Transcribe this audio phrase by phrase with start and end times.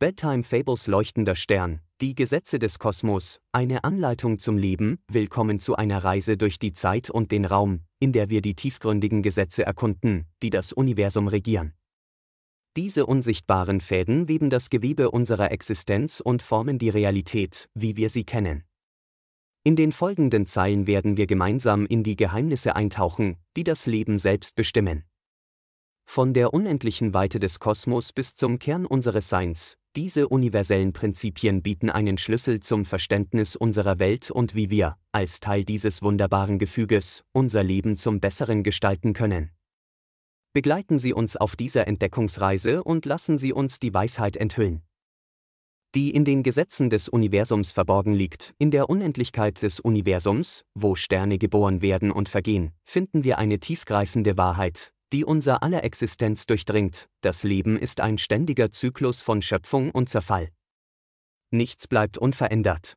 [0.00, 6.02] Bedtime Fables leuchtender Stern, die Gesetze des Kosmos, eine Anleitung zum Leben, willkommen zu einer
[6.02, 10.48] Reise durch die Zeit und den Raum, in der wir die tiefgründigen Gesetze erkunden, die
[10.48, 11.74] das Universum regieren.
[12.78, 18.24] Diese unsichtbaren Fäden weben das Gewebe unserer Existenz und formen die Realität, wie wir sie
[18.24, 18.64] kennen.
[19.64, 24.54] In den folgenden Zeilen werden wir gemeinsam in die Geheimnisse eintauchen, die das Leben selbst
[24.54, 25.04] bestimmen.
[26.06, 31.90] Von der unendlichen Weite des Kosmos bis zum Kern unseres Seins, diese universellen Prinzipien bieten
[31.90, 37.64] einen Schlüssel zum Verständnis unserer Welt und wie wir, als Teil dieses wunderbaren Gefüges, unser
[37.64, 39.50] Leben zum Besseren gestalten können.
[40.52, 44.82] Begleiten Sie uns auf dieser Entdeckungsreise und lassen Sie uns die Weisheit enthüllen.
[45.96, 51.36] Die in den Gesetzen des Universums verborgen liegt, in der Unendlichkeit des Universums, wo Sterne
[51.36, 57.42] geboren werden und vergehen, finden wir eine tiefgreifende Wahrheit, die unser aller Existenz durchdringt, das
[57.42, 60.50] Leben ist ein ständiger Zyklus von Schöpfung und Zerfall.
[61.50, 62.94] Nichts bleibt unverändert.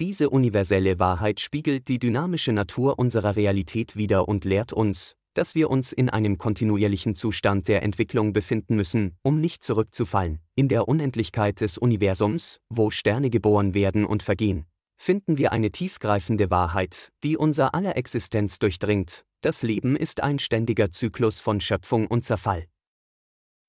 [0.00, 5.70] Diese universelle Wahrheit spiegelt die dynamische Natur unserer Realität wider und lehrt uns, dass wir
[5.70, 10.40] uns in einem kontinuierlichen Zustand der Entwicklung befinden müssen, um nicht zurückzufallen.
[10.54, 14.64] In der Unendlichkeit des Universums, wo Sterne geboren werden und vergehen,
[15.00, 20.92] finden wir eine tiefgreifende Wahrheit, die unser aller Existenz durchdringt, das Leben ist ein ständiger
[20.92, 22.66] Zyklus von Schöpfung und Zerfall.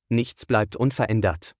[0.09, 1.55] Nichts bleibt unverändert.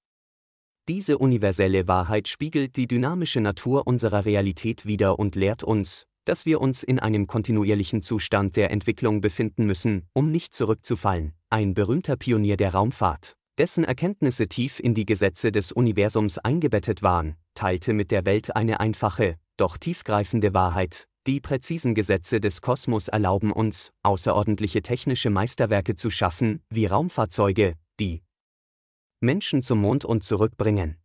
[0.89, 6.59] Diese universelle Wahrheit spiegelt die dynamische Natur unserer Realität wider und lehrt uns, dass wir
[6.59, 11.31] uns in einem kontinuierlichen Zustand der Entwicklung befinden müssen, um nicht zurückzufallen.
[11.49, 17.37] Ein berühmter Pionier der Raumfahrt, dessen Erkenntnisse tief in die Gesetze des Universums eingebettet waren,
[17.53, 23.51] teilte mit der Welt eine einfache, doch tiefgreifende Wahrheit, die präzisen Gesetze des Kosmos erlauben
[23.51, 28.23] uns, außerordentliche technische Meisterwerke zu schaffen, wie Raumfahrzeuge, die
[29.19, 30.97] Menschen zum Mond und zurückbringen.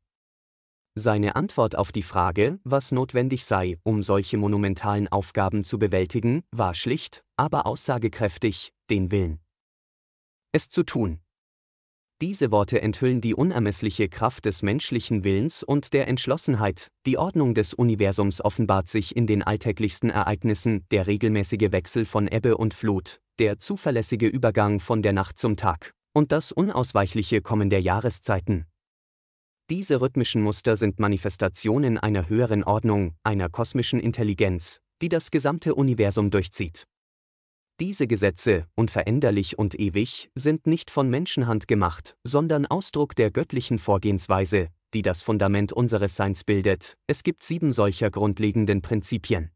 [0.95, 6.75] Seine Antwort auf die Frage, was notwendig sei, um solche monumentalen Aufgaben zu bewältigen, war
[6.75, 9.41] schlicht, aber aussagekräftig, den Willen.
[10.53, 11.21] Es zu tun.
[12.23, 17.75] Diese Worte enthüllen die unermessliche Kraft des menschlichen Willens und der Entschlossenheit, die Ordnung des
[17.75, 23.59] Universums offenbart sich in den alltäglichsten Ereignissen, der regelmäßige Wechsel von Ebbe und Flut, der
[23.59, 28.65] zuverlässige Übergang von der Nacht zum Tag und das unausweichliche Kommen der Jahreszeiten.
[29.69, 36.31] Diese rhythmischen Muster sind Manifestationen einer höheren Ordnung, einer kosmischen Intelligenz, die das gesamte Universum
[36.31, 36.87] durchzieht.
[37.79, 44.69] Diese Gesetze, unveränderlich und ewig, sind nicht von Menschenhand gemacht, sondern Ausdruck der göttlichen Vorgehensweise,
[44.95, 46.97] die das Fundament unseres Seins bildet.
[47.07, 49.51] Es gibt sieben solcher grundlegenden Prinzipien,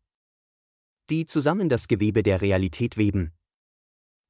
[1.08, 3.32] die zusammen das Gewebe der Realität weben.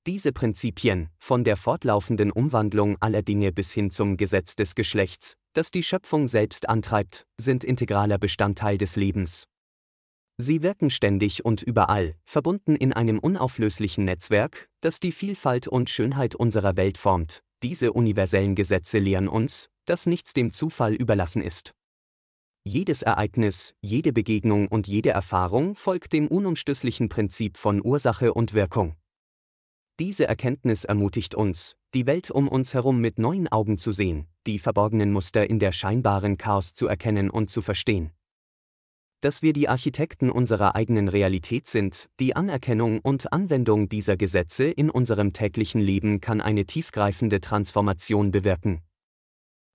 [0.06, 5.72] Diese Prinzipien, von der fortlaufenden Umwandlung aller Dinge bis hin zum Gesetz des Geschlechts, das
[5.72, 9.49] die Schöpfung selbst antreibt, sind integraler Bestandteil des Lebens.
[10.40, 16.34] Sie wirken ständig und überall, verbunden in einem unauflöslichen Netzwerk, das die Vielfalt und Schönheit
[16.34, 17.42] unserer Welt formt.
[17.62, 21.74] Diese universellen Gesetze lehren uns, dass nichts dem Zufall überlassen ist.
[22.64, 28.96] Jedes Ereignis, jede Begegnung und jede Erfahrung folgt dem unumstößlichen Prinzip von Ursache und Wirkung.
[29.98, 34.58] Diese Erkenntnis ermutigt uns, die Welt um uns herum mit neuen Augen zu sehen, die
[34.58, 38.12] verborgenen Muster in der scheinbaren Chaos zu erkennen und zu verstehen
[39.20, 44.90] dass wir die Architekten unserer eigenen Realität sind, die Anerkennung und Anwendung dieser Gesetze in
[44.90, 48.80] unserem täglichen Leben kann eine tiefgreifende Transformation bewirken.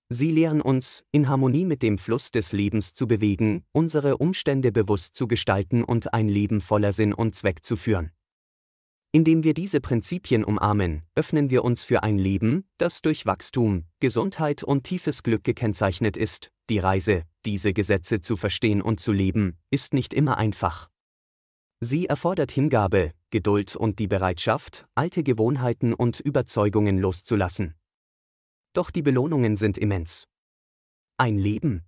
[0.08, 5.16] Sie lehren uns, in Harmonie mit dem Fluss des Lebens zu bewegen, unsere Umstände bewusst
[5.16, 8.12] zu gestalten und ein Leben voller Sinn und Zweck zu führen.
[9.10, 14.62] Indem wir diese Prinzipien umarmen, öffnen wir uns für ein Leben, das durch Wachstum, Gesundheit
[14.62, 16.52] und tiefes Glück gekennzeichnet ist.
[16.68, 20.90] Die Reise, diese Gesetze zu verstehen und zu leben, ist nicht immer einfach.
[21.80, 27.74] Sie erfordert Hingabe, Geduld und die Bereitschaft, alte Gewohnheiten und Überzeugungen loszulassen.
[28.72, 30.26] Doch die Belohnungen sind immens.
[31.16, 31.86] Ein Leben,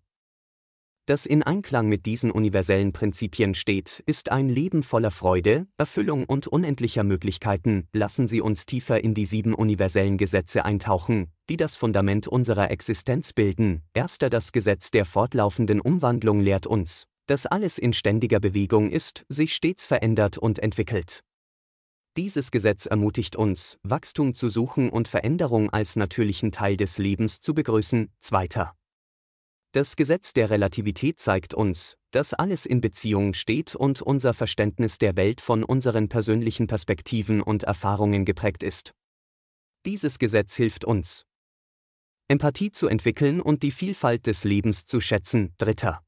[1.08, 6.46] das in Einklang mit diesen universellen Prinzipien steht, ist ein Leben voller Freude, Erfüllung und
[6.46, 7.88] unendlicher Möglichkeiten.
[7.94, 13.32] Lassen Sie uns tiefer in die sieben universellen Gesetze eintauchen, die das Fundament unserer Existenz
[13.32, 13.82] bilden.
[13.94, 19.54] Erster das Gesetz der fortlaufenden Umwandlung lehrt uns, dass alles in ständiger Bewegung ist, sich
[19.54, 21.22] stets verändert und entwickelt.
[22.16, 27.54] Dieses Gesetz ermutigt uns, Wachstum zu suchen und Veränderung als natürlichen Teil des Lebens zu
[27.54, 28.10] begrüßen.
[28.18, 28.74] Zweiter.
[29.72, 35.14] Das Gesetz der Relativität zeigt uns, dass alles in Beziehung steht und unser Verständnis der
[35.14, 38.94] Welt von unseren persönlichen Perspektiven und Erfahrungen geprägt ist.
[39.86, 41.24] Dieses Gesetz hilft uns,
[42.30, 45.54] Empathie zu entwickeln und die Vielfalt des Lebens zu schätzen.
[45.56, 46.02] Dritter.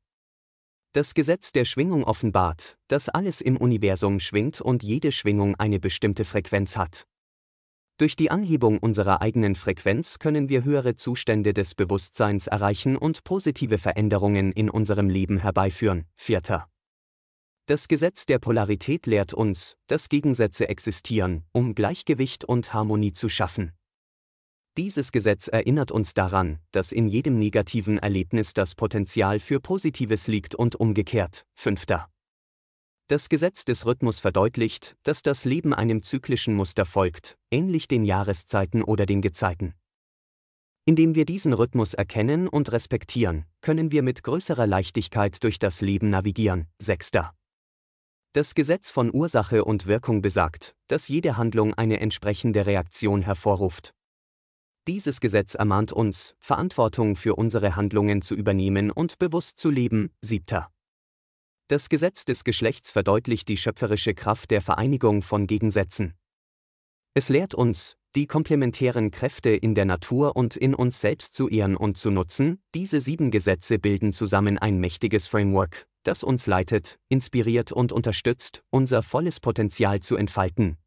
[0.93, 6.26] Das Gesetz der Schwingung offenbart, dass alles im Universum schwingt und jede Schwingung eine bestimmte
[6.26, 7.06] Frequenz hat.
[7.96, 13.78] Durch die Anhebung unserer eigenen Frequenz können wir höhere Zustände des Bewusstseins erreichen und positive
[13.78, 16.05] Veränderungen in unserem Leben herbeiführen.
[16.16, 16.69] Vierter.
[17.64, 23.73] Das Gesetz der Polarität lehrt uns, dass Gegensätze existieren, um Gleichgewicht und Harmonie zu schaffen.
[24.81, 30.55] Dieses Gesetz erinnert uns daran, dass in jedem negativen Erlebnis das Potenzial für Positives liegt
[30.55, 31.44] und umgekehrt.
[31.55, 32.09] Fünfter.
[33.06, 38.82] Das Gesetz des Rhythmus verdeutlicht, dass das Leben einem zyklischen Muster folgt, ähnlich den Jahreszeiten
[38.82, 39.75] oder den Gezeiten.
[40.87, 46.09] Indem wir diesen Rhythmus erkennen und respektieren, können wir mit größerer Leichtigkeit durch das Leben
[46.09, 46.69] navigieren.
[46.79, 47.35] Sechster.
[48.33, 53.93] Das Gesetz von Ursache und Wirkung besagt, dass jede Handlung eine entsprechende Reaktion hervorruft.
[54.88, 60.11] Dieses Gesetz ermahnt uns, Verantwortung für unsere Handlungen zu übernehmen und bewusst zu leben.
[60.23, 60.71] Siebter.
[61.69, 66.15] Das Gesetz des Geschlechts verdeutlicht die schöpferische Kraft der Vereinigung von Gegensätzen.
[67.15, 71.76] Es lehrt uns, die komplementären Kräfte in der Natur und in uns selbst zu ehren
[71.76, 77.71] und zu nutzen, diese sieben Gesetze bilden zusammen ein mächtiges Framework, das uns leitet, inspiriert
[77.71, 80.79] und unterstützt, unser volles Potenzial zu entfalten.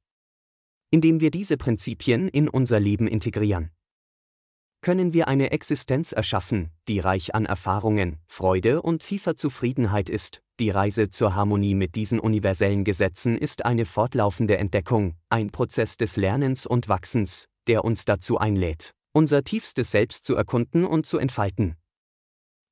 [0.89, 3.71] Indem wir diese Prinzipien in unser Leben integrieren,
[4.83, 10.41] können wir eine Existenz erschaffen, die reich an Erfahrungen, Freude und tiefer Zufriedenheit ist.
[10.59, 16.17] Die Reise zur Harmonie mit diesen universellen Gesetzen ist eine fortlaufende Entdeckung, ein Prozess des
[16.17, 21.75] Lernens und Wachsens, der uns dazu einlädt, unser tiefstes Selbst zu erkunden und zu entfalten.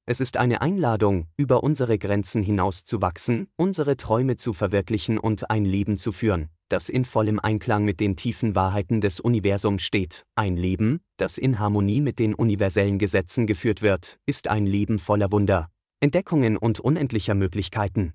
[0.07, 5.97] Es ist eine Einladung, über unsere Grenzen hinauszuwachsen, unsere Träume zu verwirklichen und ein Leben
[5.97, 10.25] zu führen, das in vollem Einklang mit den tiefen Wahrheiten des Universums steht.
[10.35, 15.31] Ein Leben, das in Harmonie mit den universellen Gesetzen geführt wird, ist ein Leben voller
[15.31, 15.69] Wunder,
[15.99, 18.13] Entdeckungen und unendlicher Möglichkeiten.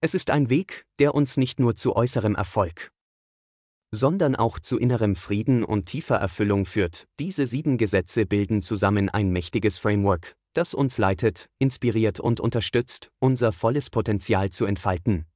[0.00, 2.92] Es ist ein Weg, der uns nicht nur zu äußerem Erfolg,
[3.92, 7.08] sondern auch zu innerem Frieden und tiefer Erfüllung führt.
[7.18, 13.52] Diese sieben Gesetze bilden zusammen ein mächtiges Framework, das uns leitet, inspiriert und unterstützt, unser
[13.52, 15.26] volles Potenzial zu entfalten.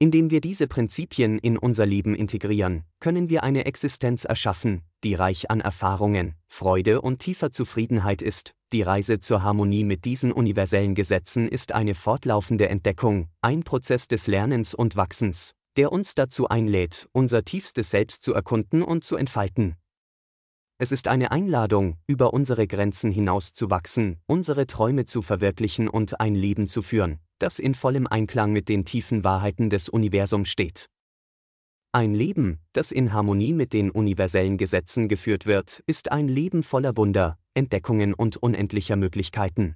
[0.00, 5.50] Indem wir diese Prinzipien in unser Leben integrieren, können wir eine Existenz erschaffen, die reich
[5.50, 8.52] an Erfahrungen, Freude und tiefer Zufriedenheit ist.
[8.72, 14.28] Die Reise zur Harmonie mit diesen universellen Gesetzen ist eine fortlaufende Entdeckung, ein Prozess des
[14.28, 19.74] Lernens und Wachsens, der uns dazu einlädt, unser tiefstes Selbst zu erkunden und zu entfalten.
[20.80, 26.68] Es ist eine Einladung, über unsere Grenzen hinauszuwachsen, unsere Träume zu verwirklichen und ein Leben
[26.68, 30.88] zu führen, das in vollem Einklang mit den tiefen Wahrheiten des Universums steht.
[31.90, 36.96] Ein Leben, das in Harmonie mit den universellen Gesetzen geführt wird, ist ein Leben voller
[36.96, 39.74] Wunder, Entdeckungen und unendlicher Möglichkeiten.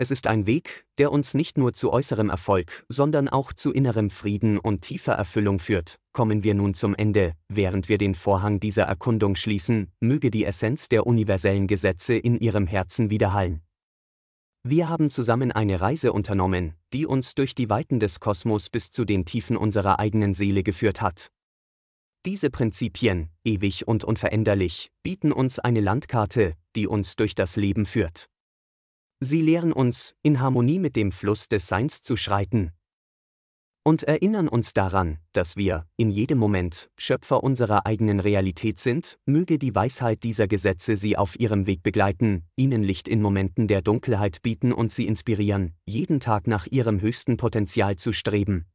[0.00, 4.10] Es ist ein Weg, der uns nicht nur zu äußerem Erfolg, sondern auch zu innerem
[4.10, 5.98] Frieden und tiefer Erfüllung führt.
[6.12, 10.88] Kommen wir nun zum Ende, während wir den Vorhang dieser Erkundung schließen, möge die Essenz
[10.88, 13.60] der universellen Gesetze in Ihrem Herzen widerhallen.
[14.62, 19.04] Wir haben zusammen eine Reise unternommen, die uns durch die Weiten des Kosmos bis zu
[19.04, 21.32] den Tiefen unserer eigenen Seele geführt hat.
[22.24, 28.28] Diese Prinzipien, ewig und unveränderlich, bieten uns eine Landkarte, die uns durch das Leben führt.
[29.20, 32.70] Sie lehren uns, in Harmonie mit dem Fluss des Seins zu schreiten.
[33.84, 39.58] Und erinnern uns daran, dass wir, in jedem Moment, Schöpfer unserer eigenen Realität sind, möge
[39.58, 44.42] die Weisheit dieser Gesetze sie auf ihrem Weg begleiten, ihnen Licht in Momenten der Dunkelheit
[44.42, 48.66] bieten und sie inspirieren, jeden Tag nach ihrem höchsten Potenzial zu streben,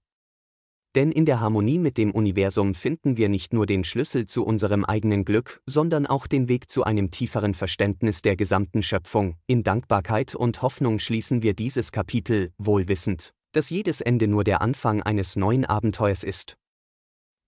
[0.96, 4.86] denn in der Harmonie mit dem Universum finden wir nicht nur den Schlüssel zu unserem
[4.86, 9.36] eigenen Glück, sondern auch den Weg zu einem tieferen Verständnis der gesamten Schöpfung.
[9.48, 15.02] In Dankbarkeit und Hoffnung schließen wir dieses Kapitel, wohlwissend, dass jedes Ende nur der Anfang
[15.02, 16.58] eines neuen Abenteuers ist.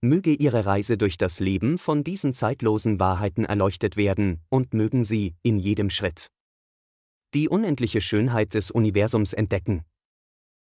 [0.02, 5.34] Möge Ihre Reise durch das Leben von diesen zeitlosen Wahrheiten erleuchtet werden, und mögen Sie,
[5.42, 6.28] in jedem Schritt,
[7.34, 9.82] die unendliche Schönheit des Universums entdecken.